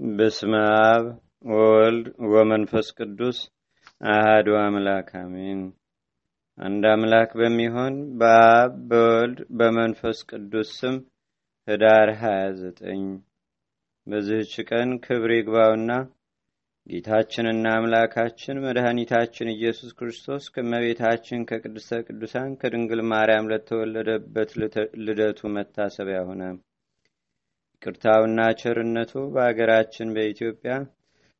[0.00, 0.52] በስመ
[0.84, 1.04] አብ
[1.50, 3.38] ወወልድ ወመንፈስ ቅዱስ
[4.10, 5.60] አህዱ አምላክ አሜን።
[6.58, 10.96] አንድ አምላክ በሚሆን በአብ በወልድ በመንፈስ ቅዱስ ስም
[11.68, 13.04] ህዳር 29
[14.06, 15.90] በዚህች ቀን ክብር ይግባውና
[16.86, 24.52] ጌታችንና አምላካችን መድኃኒታችን ኢየሱስ ክርስቶስ ከመቤታችን ከቅድስተ ቅዱሳን ከድንግል ማርያም ለተወለደበት
[25.04, 26.42] ልደቱ መታሰቢያ ሆነ።
[27.82, 30.72] ይቅርታውና ቸርነቱ በአገራችን በኢትዮጵያ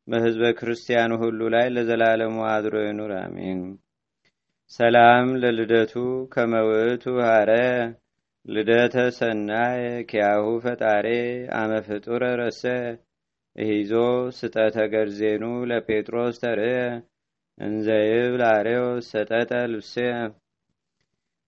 [0.09, 3.61] በህዝበ ክርስቲያኑ ሁሉ ላይ ለዘላለሙ አድሮ ይኑር፣ አሜን።
[4.73, 5.93] ሰላም ለልደቱ
[6.33, 7.51] ከመውቱ ሀረ
[8.47, 11.07] ልደተ ሰናየ ኪያሁ ፈጣሬ
[11.59, 12.63] አመ ፍጡረ ረሰ
[13.57, 13.93] እሂዞ
[14.39, 16.79] ስጠተ ገርዜኑ ለጴጥሮስ ተርየ
[17.59, 19.95] እንዘይብል አሬው ሰጠጠ ልብሴ።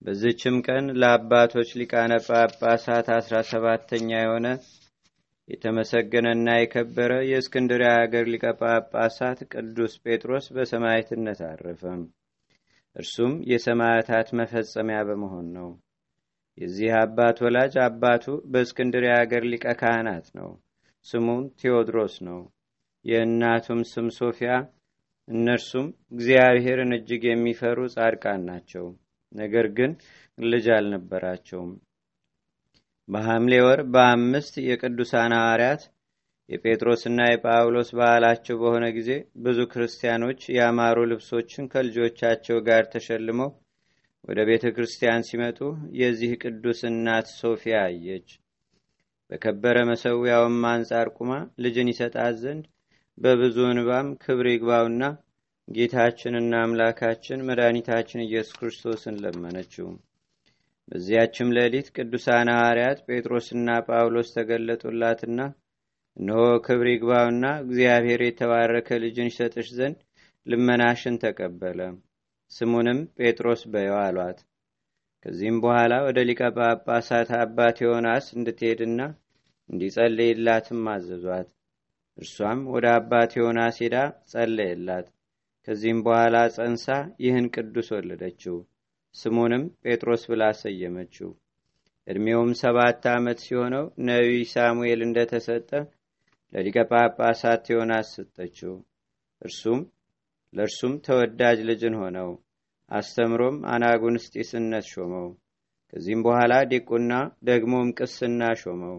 [0.02, 4.46] በዚችም ቀን ለአባቶች ሊቃነ ጳጳሳት አስራ ሰባተኛ የሆነ
[5.52, 11.82] የተመሰገነና የከበረ የእስክንድርያ ሀገር ሊቀ ጳጳሳት ቅዱስ ጴጥሮስ በሰማዕትነት አረፈ።
[12.96, 15.68] እርሱም የሰማዕታት መፈጸሚያ በመሆን ነው።
[16.58, 20.50] የዚህ አባት ወላጅ አባቱ በእስክንድርያ ሀገር ሊቀ ካህናት ነው።
[21.06, 22.40] ስሙም ቴዎድሮስ ነው።
[23.04, 24.52] የእናቱም ስም ሶፊያ።
[25.28, 28.86] እነርሱም እግዚአብሔርን እጅግ የሚፈሩ ጻድቃን ናቸው።
[29.32, 29.92] ነገር ግን
[30.38, 31.72] ልጅ አልነበራቸውም።
[33.08, 35.82] በሐምሌ ወር በአምስት የቅዱሳን ሐዋርያት
[36.48, 39.10] የጴጥሮስና የጳውሎስ በዓላቸው በሆነ ጊዜ
[39.44, 43.50] ብዙ ክርስቲያኖች ያማሩ ልብሶችን ከልጆቻቸው ጋር ተሸልመው
[44.24, 45.58] ወደ ቤተ ክርስቲያን ሲመጡ
[46.00, 48.28] የዚህ ቅዱስ እናት ሶፊያ አየች።
[49.30, 51.32] በከበረ መሰዊያውም አንጻር ቁማ
[51.64, 52.64] ልጅን ይሰጣት ዘንድ
[53.18, 55.02] በብዙ እንባም ክብር ይግባውና
[55.68, 59.88] ጌታችንና አምላካችን መድኃኒታችን ኢየሱስ ክርስቶስን ለመነችው።
[60.92, 65.38] በዚያችም ሌሊት ቅዱሳን ሐዋርያት ጴጥሮስና ጳውሎስ ተገለጡላትና
[66.16, 69.96] እነሆ ክብር ይግባውና እግዚአብሔር የተባረከ ልጅን ይሰጥሽ ዘንድ
[70.46, 71.80] ልመናሽን ተቀበለ፣
[72.50, 74.38] ስሙንም ጴጥሮስ በየው አሏት።
[75.24, 79.00] ከዚህም በኋላ ወደ ሊቀ ጳጳሳት አባት ዮናስ እንድትሄድና
[79.70, 81.48] እንዲጸልይላትም አዘዟት።
[82.18, 83.96] እርሷም ወደ አባት ዮናስ ሄዳ
[84.30, 85.08] ጸለየላት።
[85.68, 86.86] ከዚህም በኋላ ጸንሳ
[87.24, 88.58] ይህን ቅዱስ ወለደችው።
[89.14, 91.30] ስሙንም ጴጥሮስ ብላ ሰየመችው።
[92.06, 95.70] ዕድሜውም ሰባት ዓመት ሲሆነው ነቢይ ሳሙኤል እንደተሰጠ
[96.52, 98.74] ለሊቀ ጳጳሳት ዮናስ ሰጠችው።
[99.42, 99.80] እርሱም
[100.52, 102.30] ለእርሱም ተወዳጅ ልጅን ሆነው
[102.90, 105.28] አስተምሮም አናጉንስጢስነት ሾመው።
[105.92, 107.12] ከዚህም በኋላ ዲቁና
[107.44, 108.98] ደግሞም ቅስና ሾመው።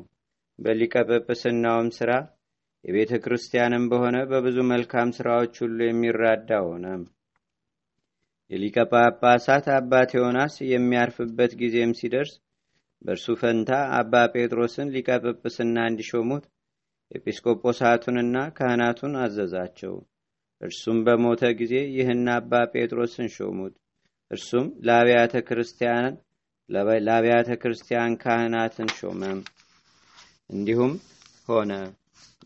[0.60, 2.12] በሊቀ ጵጵስናውም ሥራ
[2.86, 6.86] የቤተ ክርስቲያንም በሆነ በብዙ መልካም ሥራዎች ሁሉ የሚራዳ ሆነ።
[8.54, 12.34] የሊቀ ጳጳሳት አባት ዮናስ የሚያርፍበት ጊዜም ሲደርስ
[13.02, 16.44] በእርሱ ፈንታ አባ ጴጥሮስን ሊቀ ጵጵስና እንዲሾሙት
[17.12, 19.96] ኤጲስቆጶሳቱንና ካህናቱን አዘዛቸው።
[20.62, 23.74] እርሱም በሞተ ጊዜ ይህን አባ ጴጥሮስን ሾሙት።
[24.32, 26.14] እርሱም ለአብያተ ክርስቲያን
[27.00, 29.22] ለአብያተ ክርስቲያን ካህናትን ሾመ።
[30.50, 30.94] እንዲሁም
[31.50, 31.72] ሆነ።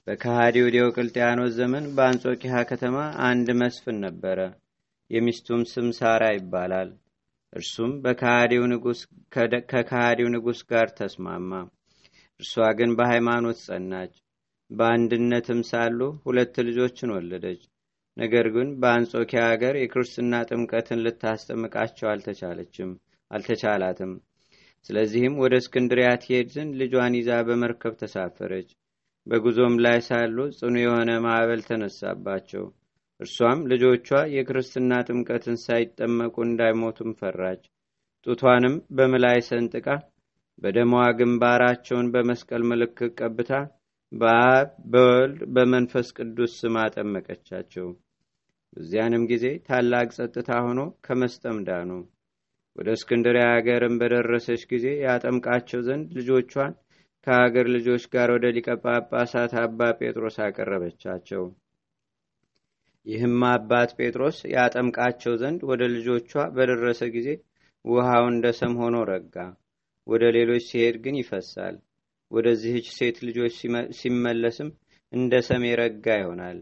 [0.07, 2.97] በከሃዲው ዲዮቅልጥያኖስ ዘመን በአንጾኪያ ከተማ
[3.27, 4.39] አንድ መስፍን ነበረ።
[5.09, 6.89] የሚስቱም ስም ሳራ ይባላል።
[7.53, 7.91] እርሱም
[9.71, 11.51] ከከሃዲው ንጉሥ ጋር ተስማማ።
[12.39, 14.13] እርሷ ግን በሃይማኖት ጸናች።
[14.71, 17.61] በአንድነትም ሳሉ ሁለት ልጆችን ወለደች።
[18.17, 22.91] ነገር ግን በአንጾኪያ ሀገር የክርስትና ጥምቀትን ልታስጠምቃቸው አልተቻለችም
[23.31, 24.11] አልተቻላትም።
[24.85, 28.69] ስለዚህም ወደ እስክንድሪያ ትሄድ ልጇን ይዛ በመርከብ ተሳፈረች።
[29.27, 32.65] በጉዞም ላይ ሳሉ ጽኑ የሆነ ማዕበል ተነሳባቸው።
[33.19, 37.63] እርሷም ልጆቿ የክርስትና ጥምቀትን ሳይጠመቁ እንዳይሞቱም ፈራች።
[38.25, 39.87] ጡቷንም በምላይ ሰንጥቃ
[40.61, 43.51] በደሟ ግንባራቸውን በመስቀል ምልክት ቀብታ
[44.11, 47.87] በአብ በወልድ በመንፈስ ቅዱስ ስም አጠመቀቻቸው።
[48.73, 51.89] በዚያንም ጊዜ ታላቅ ጸጥታ ሆኖ ከመስጠም ዳኑ።
[52.75, 56.73] ወደ እስክንድርያ ሀገርም በደረሰች ጊዜ ያጠምቃቸው ዘንድ ልጆቿን
[57.27, 58.67] ከሀገር ልጆች ጋር ወደ ሊቀ
[59.61, 61.45] አባ ጴጥሮስ አቀረበቻቸው።
[63.07, 67.29] ይህም አባት ጴጥሮስ ያጠምቃቸው ዘንድ ወደ ልጆቿ በደረሰ ጊዜ
[67.85, 69.35] ውሃው እንደ ሰም ሆኖ ረጋ፣
[70.07, 71.75] ወደ ሌሎች ሲሄድ ግን ይፈሳል።
[72.31, 73.53] ወደዚህች ሴት ልጆች
[73.99, 74.69] ሲመለስም
[75.13, 76.57] እንደ ሰም የረጋ ይሆናል።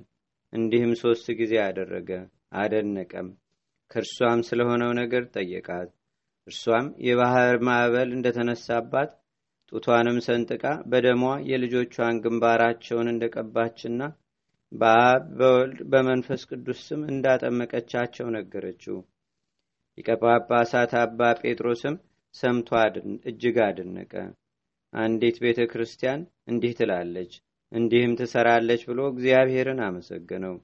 [0.53, 2.09] እንዲህም ሦስት ጊዜ አደረገ፣
[2.59, 3.29] አደነቀም።
[3.91, 5.89] ከእርሷም ስለሆነው ነገር ጠየቃት።
[6.47, 9.11] እርሷም የባህር ማዕበል እንደተነሳባት
[9.71, 14.01] ጡቷንም ሰንጥቃ በደሟ የልጆቿን ግንባራቸውን እንደቀባችና
[14.75, 18.97] በአብ በወልድ በመንፈስ ቅዱስ ስም እንዳጠመቀቻቸው ነገረችው።
[19.97, 21.95] ሊቀ ጳጳሳት አባ ጴጥሮስም
[22.35, 22.69] ሰምቶ
[23.29, 24.13] እጅግ አደነቀ።
[24.93, 27.31] አንዲት ቤተ ክርስቲያን እንዲህ ትላለች፣
[27.71, 30.55] እንዲህም ትሰራለች ብሎ እግዚአብሔርን አመሰገነው።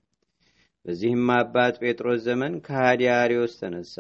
[0.86, 3.98] በዚህም አባት ጴጥሮስ ዘመን ከሃዲ አርዮስ ተነሳ።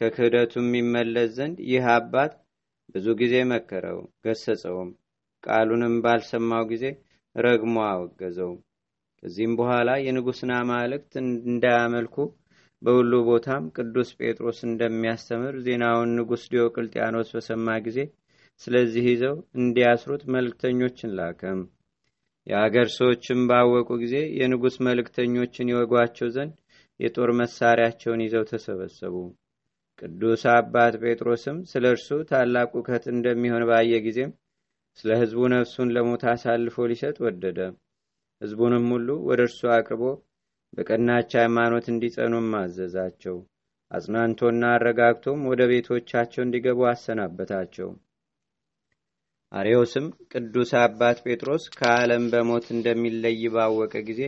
[0.00, 2.32] ከክህደቱም የሚመለስ ዘንድ ይህ አባት
[2.94, 4.90] ብዙ ጊዜ መከረው፣ ገሰጸውም።
[5.44, 6.84] ቃሉንም ባልሰማው ጊዜ
[7.36, 8.52] ረግሞ አወገዘው።
[9.22, 12.16] ከዚህም በኋላ የንጉሥን አማልክት እንዳያመልኩ
[12.82, 17.98] በሁሉ ቦታም ቅዱስ ጴጥሮስ እንደሚያስተምር ዜናውን ንጉሥ ዲዮቅልጥያኖስ በሰማ ጊዜ
[18.60, 21.60] ስለዚህ ይዘው እንዲያስሩት መልእክተኞችን ላከም።
[22.46, 26.54] የአገር ሰዎችም ባወቁ ጊዜ የንጉሥ መልእክተኞችን ይወጓቸው ዘንድ
[27.00, 29.14] የጦር መሳሪያቸውን ይዘው ተሰበሰቡ።
[29.98, 34.32] ቅዱስ አባት ጴጥሮስም ስለ እርሱ ታላቅ ውከት እንደሚሆን ባየ ጊዜም
[34.98, 37.58] ስለ ሕዝቡ ነፍሱን ለሞት አሳልፎ ሊሰጥ ወደደ።
[38.40, 40.04] ሕዝቡንም ሁሉ ወደ እርሱ አቅርቦ
[40.72, 43.36] በቀናች ሃይማኖት እንዲጸኑም አዘዛቸው።
[43.90, 47.88] አጽናንቶና አረጋግቶም ወደ ቤቶቻቸው እንዲገቡ አሰናበታቸው።
[49.52, 54.20] አሬዎስም ቅዱስ አባት ጴጥሮስ ከዓለም በሞት እንደሚለይ ባወቀ ጊዜ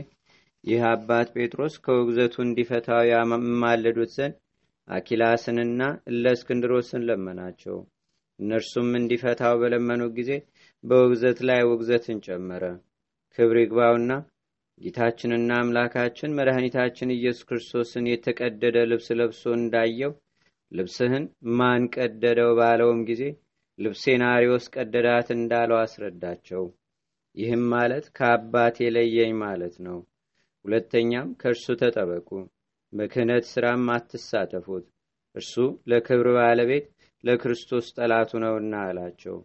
[0.65, 4.35] ይህ አባት ጴጥሮስ ከውግዘቱ እንዲፈታው ያማልዱት ዘንድ
[4.89, 5.81] አኪላስንና
[6.11, 7.77] እለእስክንድሮስን ለመናቸው።
[8.39, 10.31] እነርሱም እንዲፈታው በለመኑ ጊዜ
[10.85, 12.65] በውግዘት ላይ ውግዘትን ጨመረ።
[13.39, 14.13] ክብር ይግባውና
[14.81, 20.13] ጌታችንና አምላካችን መድኃኒታችን ኢየሱስ ክርስቶስን የተቀደደ ልብስ ለብሶ እንዳየው
[20.73, 21.25] ልብስህን
[21.59, 23.23] ማን ቀደደው ባለውም ጊዜ
[23.79, 26.65] ልብሴን አርዮስ ቀደዳት እንዳለው አስረዳቸው።
[27.37, 29.99] ይህም ማለት ከአባቴ ለየኝ ማለት ነው።
[30.65, 32.29] ሁለተኛም ከእርሱ ተጠበቁ፣
[32.93, 34.85] በክህነት ሥራም አትሳተፉት፣
[35.35, 35.55] እርሱ
[35.91, 36.87] ለክብር ባለቤት
[37.25, 39.37] ለክርስቶስ ጠላቱ ነውና አላቸው።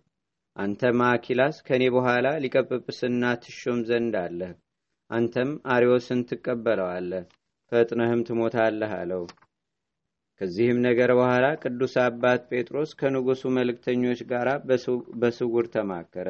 [0.58, 4.54] አንተም አኪላስ ከእኔ በኋላ ሊቀጵጵስና ትሾም ዘንድ አለህ።
[5.12, 7.26] አንተም አርዮስን ትቀበለዋለህ፣
[7.72, 9.24] ፈጥነህም ትሞታለህ አለው።
[10.42, 14.48] ከዚህም ነገር በኋላ ቅዱስ አባት ጴጥሮስ ከንጉሡ መልእክተኞች ጋር
[15.22, 16.28] በስውር ተማከረ።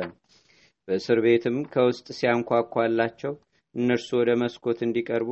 [0.88, 3.34] በእስር ቤትም ከውስጥ ሲያንኳኳላቸው
[3.76, 5.32] እነርሱ ወደ መስኮት እንዲቀርቡ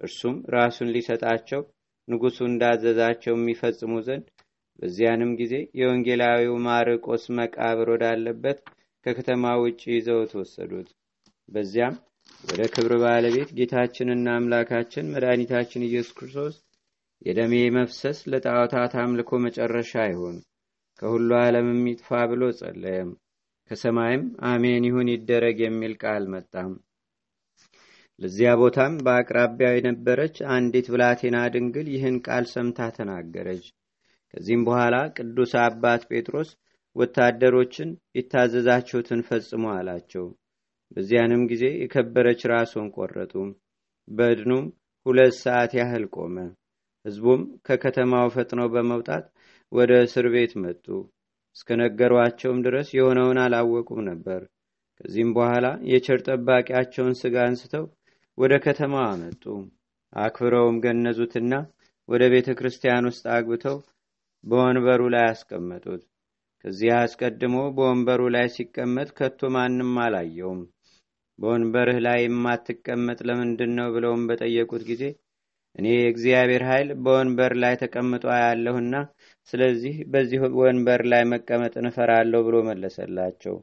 [0.00, 1.62] እርሱም ራሱን ሊሰጣቸው
[2.08, 4.26] ንጉሡ እንዳዘዛቸው የሚፈጽሙ ዘንድ
[4.78, 8.58] በዚያንም ጊዜ የወንጌላዊው ማርቆስ መቃብር ወዳለበት
[9.06, 10.88] ከከተማ ውጭ ይዘውት ወሰዱት።
[11.48, 11.96] በዚያም
[12.44, 16.56] ወደ ክብር ባለቤት ጌታችንና አምላካችን መድኃኒታችን ኢየሱስ ክርስቶስ
[17.22, 20.36] የደሜ መፍሰስ ለጣዖታት አምልኮ መጨረሻ አይሆን፣
[21.02, 23.10] ከሁሉ ዓለምም ይጥፋ ብሎ ጸለየም።
[23.70, 26.72] ከሰማይም አሜን ይሁን ይደረግ የሚል ቃል መጣም።
[28.18, 33.64] ለዚያ ቦታም በአቅራቢያው የነበረች አንዲት ብላቴና ድንግል ይህን ቃል ሰምታ ተናገረች።
[34.34, 36.50] ከዚህም በኋላ ቅዱስ አባት ጴጥሮስ
[36.96, 37.88] ወታደሮችን
[38.18, 40.26] የታዘዛችሁትን ፈጽሞ አላቸው።
[40.90, 43.32] በዚያንም ጊዜ የከበረች ራሱን ቆረጡ።
[44.08, 44.64] በድኑም
[45.06, 46.36] ሁለት ሰዓት ያህል ቆመ።
[47.04, 49.24] ሕዝቡም ከከተማው ፈጥነው በመውጣት
[49.72, 50.86] ወደ እስር ቤት መጡ።
[51.56, 54.40] እስከነገሯቸውም ድረስ የሆነውን አላወቁም ነበር።
[55.00, 57.84] ከዚህም በኋላ የቸር ጠባቂያቸውን ሥጋ አንስተው
[58.38, 59.44] ወደ ከተማው አመጡ።
[60.12, 61.54] አክብረውም ገነዙትና
[62.08, 63.76] ወደ ቤተ ክርስቲያን ውስጥ አግብተው
[64.44, 66.02] በወንበሩ ላይ አስቀመጡት።
[66.64, 70.60] ከዚያ አስቀድሞ በወንበሩ ላይ ሲቀመጥ ከቶ ማንም አላየውም።
[71.38, 75.02] በወንበርህ ላይ የማትቀመጥ ለምንድን ነው ብለውም በጠየቁት ጊዜ
[75.76, 78.94] እኔ የእግዚአብሔር ኃይል በወንበር ላይ ተቀምጦ ያለሁና
[79.48, 83.56] ስለዚህ በዚህ ወንበር ላይ መቀመጥን እፈራለሁ ብሎ መለሰላቸው።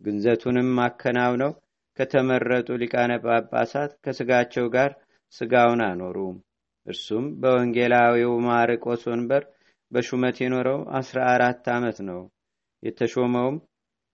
[0.00, 1.52] ግንዘቱንም አከናውነው
[1.98, 4.90] ከተመረጡ ሊቃነ ጳጳሳት ከስጋቸው ጋር
[5.34, 6.18] ስጋውን አኖሩ።
[6.86, 9.44] እርሱም በወንጌላዊው ማርቆስ ወንበር
[9.92, 12.20] በሹመት የኖረው አስራ አራት ዓመት ነው።
[12.82, 13.56] የተሾመውም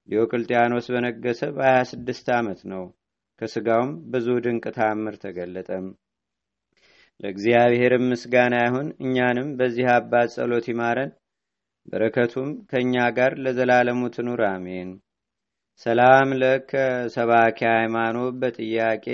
[0.08, 2.84] ዲዮቅልጥያኖስ በነገሰ በሀያ ስድስት ዓመት ነው።
[3.40, 5.86] ከስጋውም ብዙ ድንቅ ታምር ተገለጠም።
[7.20, 11.10] ለእግዚአብሔርም ምስጋና ይሁን። እኛንም በዚህ አባት ጸሎት ይማረን፣
[11.88, 14.90] በረከቱም ከእኛ ጋር ለዘላለሙ ትኑር አሜን።
[15.86, 16.72] ሰላም ለከ
[17.14, 19.06] ሰባኪ ሃይማኖት በጥያቄ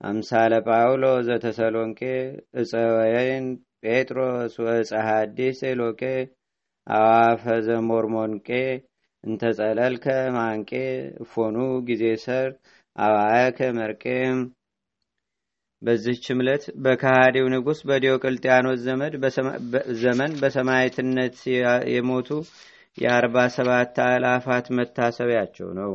[0.00, 2.00] አምሳለ ጳውሎ ዘተሰሎንቄ
[2.60, 3.46] እፀወይን
[3.82, 6.02] ጴጥሮስ ወእፀ ሐዲስ ሴሎቄ
[6.86, 8.48] አዋፈ ዘሞርሞንቄ
[9.24, 10.70] እንተጸለልከ ማንቄ
[11.22, 11.56] እፎኑ
[11.88, 12.48] ጊዜ ሰር
[12.96, 14.04] አዋያከ መርቄ
[15.82, 18.80] በዚህች ዕለት በካሃዲው ንጉሥ በዲዮቅልጥያኖስ
[20.02, 21.38] ዘመን በሰማዕትነት
[21.94, 22.28] የሞቱ
[22.98, 25.92] የአርባ ሰባት አላፋት መታሰቢያቸው ነው።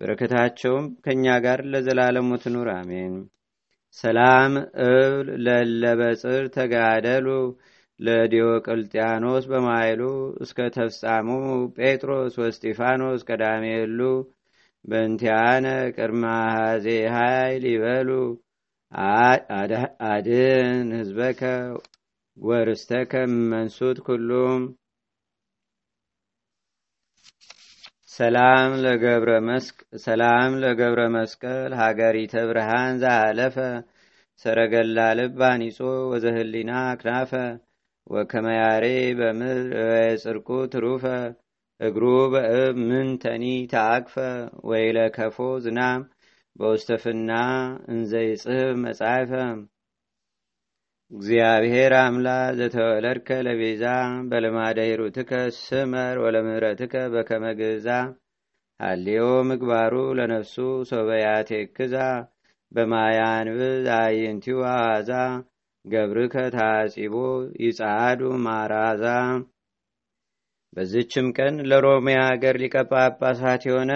[0.00, 3.14] በረከታቸውም ከእኛ ጋር ለዘላለሙ ትኑር አሜን።
[3.96, 4.52] ሰላም
[4.84, 7.26] እብል ለለበጽር ተጋደሉ
[8.00, 10.02] ለዲዮቅልጥያኖስ በማይሉ
[10.44, 11.28] እስከ ተፍጻሙ
[11.78, 14.00] ጴጥሮስ ወስጢፋኖስ ቀዳሜሉ
[14.84, 15.66] በእንቲያነ
[15.96, 16.22] ቅድመ
[16.54, 18.10] ሐዜ ኃይል ይበሉ
[20.08, 21.42] አድን ህዝበከ
[22.36, 23.12] ወርስተከ
[23.50, 24.62] መንሱት ኩሉም
[28.20, 33.56] ሰላም ለገብረ መስቅ ሰላም ለገብረ መስቀል ሀገሪተ ብርሃን ዘአለፈ
[34.40, 35.78] ሰረገላ ልብ አኒጾ
[36.10, 37.32] ወዘህሊና አክናፈ።
[38.06, 38.84] ወከመያሬ
[39.18, 39.72] በምድር
[40.22, 41.04] ጽርቁ ትሩፈ።
[41.80, 44.14] እግሩ በእብ ምን ተኒ ተአቅፈ።
[44.70, 46.02] ወይለ ከፎ ዝናም
[46.56, 47.30] በውስተፍና
[47.92, 49.32] እንዘይጽህብ መጻይፈ
[51.12, 53.84] እግዚአብሔር አምላ ዘተወለድከ ለቤዛ
[54.28, 57.88] በልማደ ሂሩትከ ስመር ወለምህረትከ በከመ ግዛ።
[58.80, 60.54] ሃሌዮ ምግባሩ ለነፍሱ
[60.90, 61.96] ሶበያቴ ክዛ
[62.72, 65.10] በማያንብዝ አይንቲው አዋዛ
[65.84, 67.14] ገብርከ ታጺቦ
[67.64, 69.04] ይጻዱ ማራዛ።
[70.76, 73.92] በዝችም ቀን ለሮሚያ አገር ሊቀ ጳጳሳት የሆነ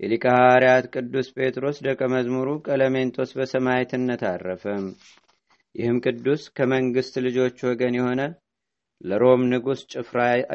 [0.00, 4.64] የሊቀ ሐዋርያት ቅዱስ ጴጥሮስ ደቀ መዝሙሩ ቀለሜንጦስ በሰማይትነት አረፈ።
[5.76, 8.20] ይህም ቅዱስ ከመንግስት ልጆች ወገን የሆነ
[9.00, 9.80] ለሮም ንጉሥ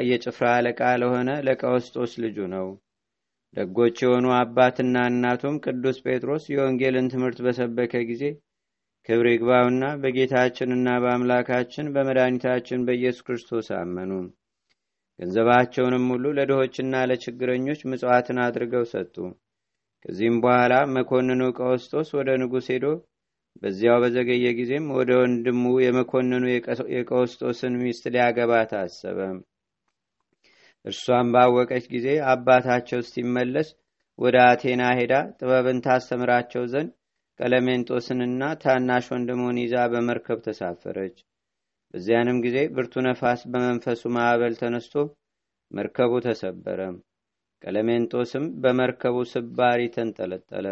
[0.08, 2.68] የጭፍራ አለቃ ለሆነ ለቀውስጦስ ልጁ ነው።
[3.54, 8.24] ደጎች የሆኑ አባትና እናቱም ቅዱስ ጴጥሮስ የወንጌልን ትምህርት በሰበከ ጊዜ
[9.10, 14.12] ክብር ይግባውና በጌታችንና በአምላካችን በመድኃኒታችን በኢየሱስ ክርስቶስ አመኑ።
[15.20, 19.16] ገንዘባቸውንም ሁሉ ለድሆችና ለችግረኞች ምጽዋትን አድርገው ሰጡ።
[20.06, 22.86] ከዚህም በኋላ መኮንኑ ቀውስጦስ ወደ ንጉሥ ሄዶ
[23.62, 26.44] በዚያው በዘገየ ጊዜም ወደ ወንድሙ የመኮንኑ
[26.96, 29.20] የቀውስጦስን ሚስት ሊያገባ ታሰበ።
[30.86, 33.68] እርሷም ባወቀች ጊዜ አባታቸው እስቲመለስ
[34.20, 36.90] ወደ አቴና ሄዳ ጥበብን ታስተምራቸው ዘንድ
[37.40, 41.16] ቀለሜንጦስንና ታናሽ ወንድሙን ይዛ በመርከብ ተሳፈረች።
[41.94, 44.96] በዚያንም ጊዜ ብርቱ ነፋስ በመንፈሱ ማዕበል ተነስቶ
[45.72, 46.80] መርከቡ ተሰበረ።
[47.62, 50.68] ቀለሜንጦስም በመርከቡ ስባሪ ተንጠለጠለ።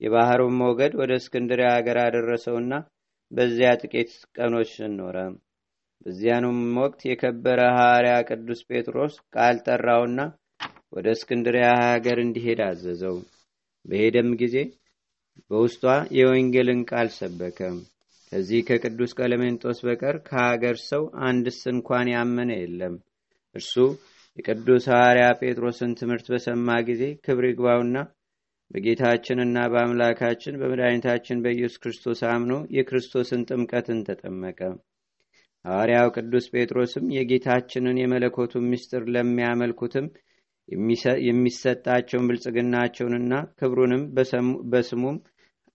[0.00, 2.72] የባህሩን ሞገድ ወደ እስክንድሪያ ሀገር አደረሰውና
[3.30, 5.16] በዚያ ጥቂት ቀኖች ኖረ።
[6.06, 10.20] በዚያኑም ወቅት የከበረ ሐዋርያ ቅዱስ ጴጥሮስ ቃል ጠራውና
[10.92, 13.16] ወደ እስክንድሪያ ሀገር እንዲሄድ አዘዘው።
[13.84, 14.56] በሄደም ጊዜ
[15.50, 15.84] በውስጧ
[16.16, 17.58] የወንጌልን ቃል ሰበከ።
[18.32, 22.94] ከዚህ ከቅዱስ ቀለሜንጦስ በቀር ከሀገር ሰው አንድስ እንኳን ያመነ የለም።
[23.54, 23.74] እርሱ
[24.38, 27.96] የቅዱስ ሐዋርያ ጴጥሮስን ትምህርት በሰማ ጊዜ ክብር ይግባውና
[28.70, 34.60] በጌታችንና በአምላካችን በመድኃኒታችን በኢየሱስ ክርስቶስ አምኖ የክርስቶስን ጥምቀትን ተጠመቀ።
[35.64, 40.06] ሐዋርያው ቅዱስ ጴጥሮስም የጌታችንን የመለኮቱን ምስጢር ለሚያመልኩትም
[41.28, 44.02] የሚሰጣቸውን ብልጽግናቸውንና ክብሩንም
[44.72, 45.16] በስሙም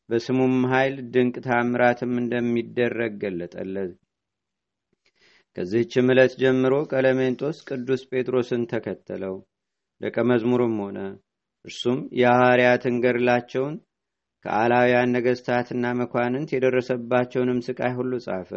[0.10, 3.94] በስሙም ኃይል ድንቅ ታምራትም እንደሚደረግ ገለጠለት።
[5.58, 9.36] ከዚህችም ዕለት ጀምሮ ቀለሜንጦስ ቅዱስ ጴጥሮስን ተከተለው፣
[10.02, 10.98] ደቀ መዝሙርም ሆነ።
[11.66, 13.76] እርሱም የሐዋርያትን ገድላቸውን
[14.46, 18.52] ከአላውያን ነገሥታትና መኳንንት የደረሰባቸውንም ስቃይ ሁሉ ጻፈ።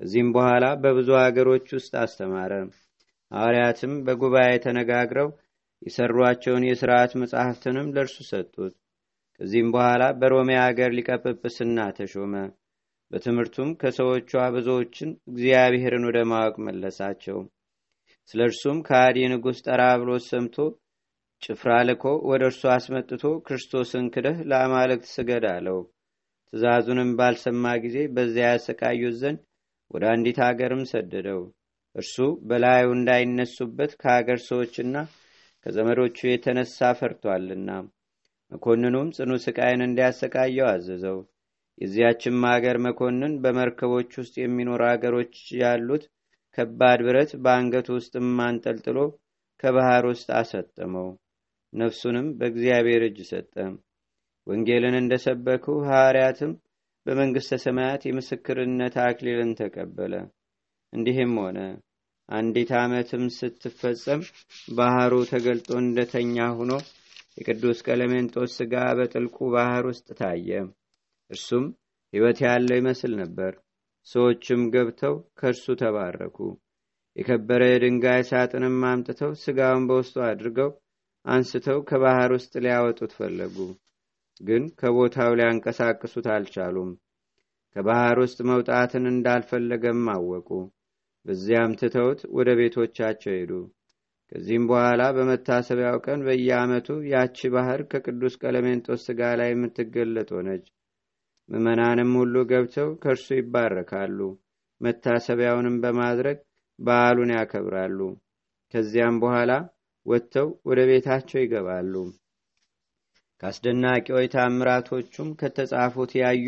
[0.00, 2.52] ከዚህም በኋላ በብዙ አገሮች ውስጥ አስተማረ።
[3.30, 5.28] ሐዋርያትም በጉባኤ ተነጋግረው
[5.82, 8.74] የሰሯቸውን የሥርዓት መጻሕፍትንም ለእርሱ ሰጡት።
[9.40, 12.34] ከዚህም በኋላ በሮሜ አገር ሊቀጵጵስና ተሾመ።
[13.10, 17.38] በትምህርቱም ከሰዎቿ ብዙዎችን እግዚአብሔርን ወደ ማወቅ መለሳቸው።
[18.30, 20.56] ስለ እርሱም ከሃዲ ንጉሥ ጠራብሎስ ሰምቶ
[21.42, 25.78] ጭፍራ ልኮ ወደ እርሱ አስመጥቶ ክርስቶስን ክደህ ለአማልክት ስገድ አለው።
[26.52, 29.40] ትእዛዙንም ባልሰማ ጊዜ በዚያ ያሰቃዩት ዘንድ
[29.90, 31.40] ወደ አንዲት አገርም ሰደደው።
[31.94, 32.16] እርሱ
[32.48, 34.96] በላዩ እንዳይነሱበት ከአገር ሰዎችና
[35.66, 37.70] ከዘመዶቹ የተነሳ ፈርቷልና።
[38.52, 41.18] መኮንኑም ጽኑ ስቃይን እንዲያሰቃየው አዘዘው።
[41.78, 46.04] የዚያችም አገር መኮንን በመርከቦች ውስጥ የሚኖሩ አገሮች ያሉት
[46.58, 48.98] ከባድ ብረት በአንገቱ ውስጥም አንጠልጥሎ
[49.62, 51.08] ከባህር ውስጥ አሰጠመው።
[51.72, 53.54] ነፍሱንም በእግዚአብሔር እጅ ሰጠ።
[54.46, 56.52] ወንጌልን እንደሰበኩ ሐዋርያትም
[57.06, 60.14] በመንግሥተ ሰማያት የምስክርነት አክሊልን ተቀበለ።
[60.92, 61.58] እንዲህም ሆነ።
[62.28, 64.22] አንዲት ዓመትም ስትፈጸም
[64.76, 66.72] ባህሩ ተገልጦ እንደተኛ ሆኖ
[67.38, 70.50] የቅዱስ ቀለሜንጦስ ሥጋ በጥልቁ ባህር ውስጥ ታየ።
[71.30, 71.64] እርሱም
[72.12, 73.52] ሕይወት ያለው ይመስል ነበር።
[74.06, 76.36] ሰዎችም ገብተው ከእርሱ ተባረኩ።
[77.16, 80.70] የከበረ የድንጋይ ሳጥንም አምጥተው ሥጋውን በውስጡ አድርገው
[81.28, 83.56] አንስተው ከባህር ውስጥ ሊያወጡት ፈለጉ።
[84.40, 86.90] ግን ከቦታው ሊያንቀሳቅሱት አልቻሉም።
[87.76, 90.48] ከባህር ውስጥ መውጣትን እንዳልፈለገም አወቁ።
[91.26, 93.52] በዚያም ትተውት ወደ ቤቶቻቸው ሄዱ።
[94.32, 100.64] ከዚህም በኋላ በመታሰቢያው ቀን በየዓመቱ ያቺ ባህር ከቅዱስ ቀለሜንጦስ ሥጋ ላይ የምትገለጥ ሆነች።
[101.48, 104.18] ምዕመናንም ሁሉ ገብተው ከእርሱ ይባረካሉ።
[104.80, 106.38] መታሰቢያውንም በማድረግ
[106.78, 108.00] በዓሉን ያከብራሉ።
[108.74, 109.52] ከዚያም በኋላ
[110.08, 111.94] ወጥተው ወደ ቤታቸው ይገባሉ።
[113.40, 116.46] ከአስደናቂዎች ታምራቶቹም ከተጻፉት ያዩ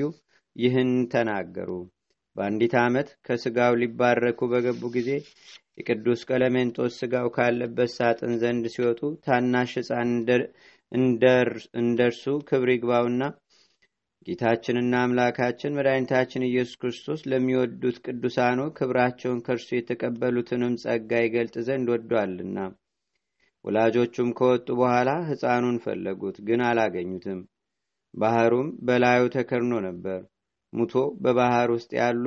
[0.56, 1.70] ይህን ተናገሩ።
[2.36, 5.10] በአንዲት ዓመት ከሥጋው ሊባረኩ በገቡ ጊዜ
[5.78, 10.10] የቅዱስ ቀለሜንጦስ ስጋው ካለበት ሳጥን ዘንድ ሲወጡ ታናሽ ሕፃን
[11.80, 13.22] እንደርሱ ክብር ይግባውና
[14.26, 22.58] ጌታችንና አምላካችን መድኃኒታችን ኢየሱስ ክርስቶስ ለሚወዱት ቅዱሳኑ ክብራቸውን ከእርሱ የተቀበሉትንም ጸጋ ይገልጥ ዘንድ ወዷልና።
[23.64, 27.40] ወላጆቹም ከወጡ በኋላ ሕፃኑን ፈለጉት፣ ግን አላገኙትም።
[28.14, 30.20] ባህሩም በላዩ ተከርኖ ነበር።
[30.72, 32.24] ሙቶ በባህር ውስጥ ያሉ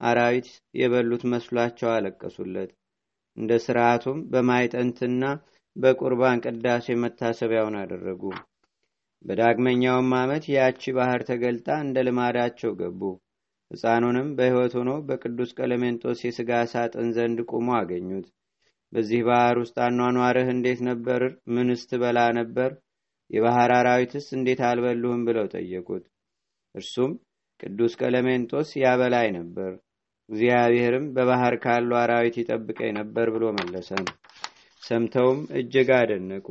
[0.00, 0.48] አራዊት
[0.78, 2.70] የበሉት መስሏቸው አለቀሱለት።
[3.36, 5.22] እንደ ስርዓቱም በማይጠንትና
[5.76, 8.22] በቁርባን ቅዳሴ መታሰቢያውን አደረጉ።
[9.24, 13.00] በዳግመኛውም ዓመት ያቺ ባህር ተገልጣ እንደ ልማዳቸው ገቡ።
[13.70, 18.26] ሕፃኑንም በሕይወት ሆኖ በቅዱስ ቀለሜንጦስ የሥጋ ሳጥን ዘንድ ቁሞ አገኙት።
[18.94, 21.20] በዚህ ባህር ውስጥ አኗኗርህ እንዴት ነበር?
[21.54, 22.70] ምንስ ትበላ ነበር?
[23.30, 25.22] የባህር አራዊትስ እንዴት አልበሉህም?
[25.28, 26.04] ብለው ጠየቁት።
[26.74, 27.12] እርሱም
[27.60, 29.72] ቅዱስ ቀለሜንጦስ ያበላይ ነበር፣
[30.28, 33.90] እግዚአብሔርም በባህር ካሉ አራዊት ይጠብቀኝ ነበር ብሎ መለሰ።
[34.82, 36.46] ሰምተውም እጅግ አደነቁ።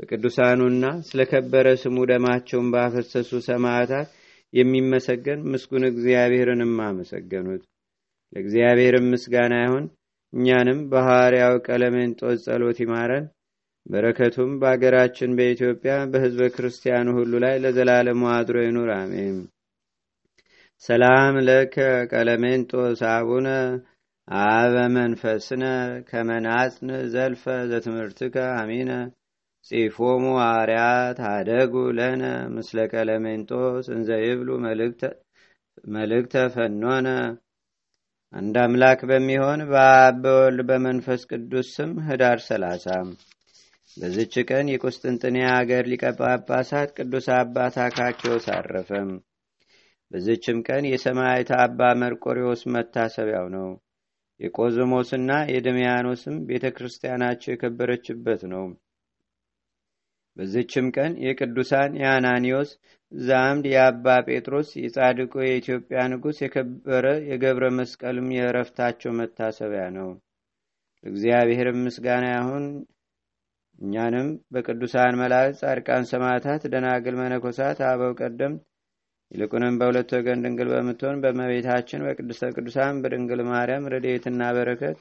[0.00, 4.08] በቅዱሳኑና ስለከበረ ስሙ ደማቸውን ባፈሰሱ ሰማዕታት
[4.52, 7.62] የሚመሰገን ምስጉን እግዚአብሔርንም አመሰገኑት።
[8.32, 9.84] ለእግዚአብሔርም ምስጋና ይሁን።
[10.34, 13.26] እኛንም በሐዋርያው ቀለሜንጦስ ጸሎት ይማረን።
[13.86, 19.36] በረከቱም በአገራችን በኢትዮጵያ በሕዝበ ክርስቲያኑ ሁሉ ላይ ለዘላለሙ አድሮ ይኑር፣ አሜን።
[20.82, 21.76] ሰላም ለከ
[22.12, 23.48] ቀለሜንጦስ አቡነ
[24.28, 25.64] አበ መንፈስነ
[26.08, 28.90] ከመናጽን ዘልፈ ዘትምህርትከ አሚነ
[29.66, 32.22] ጺፎሙ አርያት አደጉ ለነ
[32.54, 34.48] ምስለ ቀለሜንጦስ እንዘ ይብሉ
[35.94, 37.08] መልእክተ ፈኖነ።
[38.34, 42.86] አንድ አምላክ በሚሆን በአብ በወልድ በመንፈስ ቅዱስ ስም ህዳር ሰላሳ
[43.96, 49.10] በዝች ቀን የቁስጥንጥንያ አገር ሊቀ ጳጳሳት ቅዱስ አባት አካኪዮስ አረፈም።
[50.10, 53.68] በዝችም ቀን የሰማዕት አባ መርቆሪዎስ መታሰቢያው ነው።
[54.40, 58.64] የቆዝሞስና የድሚያኖስም ቤተ ክርስቲያናቸው የከበረችበት ነው።
[60.36, 62.70] በዝችም ቀን የቅዱሳን የአናኒዎስ
[63.12, 70.08] ዛምድ የአባ ጴጥሮስ የጻድቁ የኢትዮጵያ ንጉሥ የከበረ የገብረ መስቀልም የእረፍታቸው መታሰቢያ ነው።
[71.04, 72.64] እግዚአብሔርም ምስጋና ያሁን
[73.78, 78.62] እኛንም በቅዱሳን መላእክት፣ ጻድቃን፣ ሰማዕታት፣ ደናግል፣ መነኮሳት፣ አበው ቀደምት
[79.30, 84.98] ይልቁንም በሁለት ወገን ድንግል በምትሆን በመቤታችን በቅድስተ ቅዱሳን በድንግል ማርያም ረድኤትና በረከት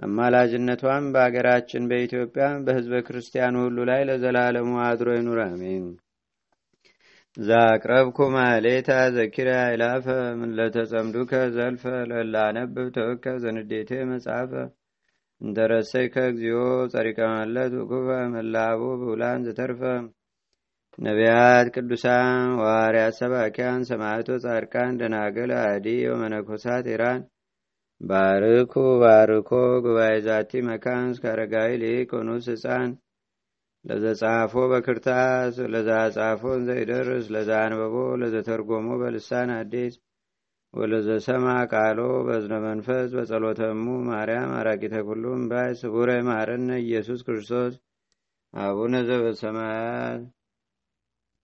[0.00, 5.84] አማላጅነቷም በአገራችን በኢትዮጵያ በሕዝበ ክርስቲያኑ ሁሉ ላይ ለዘላለሙ አድሮ ይኑር፣ አሜን።
[7.36, 10.06] ዛቅረብኩ ማሌታ ዘኪራ ይላፈ
[10.40, 14.52] ምለተጸምዱከ ዘልፈ ለላነብብ ተወከ ዘንዴቴ መጽሐፈ
[15.40, 16.60] እንተረሰይከ እግዚኦ
[16.92, 17.18] ጸሪቀ
[17.80, 19.80] ውኩፈ መላቡ ብውላን ዘተርፈ
[20.98, 22.28] ነቢያት፣ ቅዱሳን፣
[22.60, 27.22] ዋርያት፣ ሰባኪያን፣ ሰማዕቶ፣ ጻድቃን፣ ደናገል፣ አዲ ወመነኮሳት ኢራን
[28.04, 29.50] ባርኩ ባርኮ
[29.84, 32.90] ጉባኤ ዛቲ መካን እስከ አረጋዊ ሊቅ ኑስ ህፃን
[33.84, 39.94] ለዘጻፎ በክርታስ ለዛጻፎ ዘይደርስ ለዛ አንበቦ ለዘተርጎሞ በልሳን አዲስ።
[40.74, 47.74] ወለዘሰማ ቃሎ በዝነ መንፈስ በጸሎተሙ ማርያም አራቂተ ኩሉም ባይ ስቡረ ማረነ ኢየሱስ ክርስቶስ።
[48.54, 50.22] አቡነ ዘበሰማያት